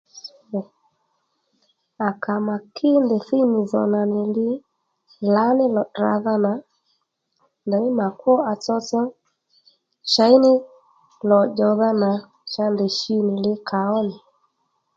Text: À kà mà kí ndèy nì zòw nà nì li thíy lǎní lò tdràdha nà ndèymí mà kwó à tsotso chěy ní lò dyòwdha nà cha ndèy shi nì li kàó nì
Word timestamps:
À 2.07 2.09
kà 2.23 2.33
mà 2.47 2.55
kí 2.75 2.89
ndèy 3.05 3.23
nì 3.51 3.59
zòw 3.71 3.85
nà 3.93 4.01
nì 4.13 4.21
li 4.35 4.49
thíy 5.09 5.27
lǎní 5.35 5.65
lò 5.75 5.83
tdràdha 5.87 6.33
nà 6.45 6.53
ndèymí 7.65 7.89
mà 7.99 8.07
kwó 8.19 8.33
à 8.51 8.53
tsotso 8.63 9.01
chěy 10.11 10.35
ní 10.43 10.53
lò 11.29 11.39
dyòwdha 11.57 11.89
nà 12.03 12.11
cha 12.51 12.63
ndèy 12.73 12.91
shi 12.97 13.15
nì 13.27 13.33
li 13.43 13.53
kàó 13.69 13.97
nì 14.07 14.15